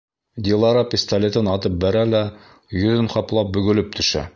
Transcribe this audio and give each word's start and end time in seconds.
Дилара 0.45 0.83
пистолетын 0.93 1.51
атып 1.57 1.77
бәрә 1.85 2.03
лә 2.15 2.25
йөҙөн 2.81 3.15
ҡаплап 3.19 3.57
бөгөлөп 3.61 3.99
төшә. 4.01 4.29